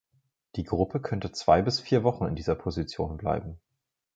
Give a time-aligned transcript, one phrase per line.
[0.55, 3.59] Die Gruppe könnte zwei bis vier Wochen in dieser Position bleiben.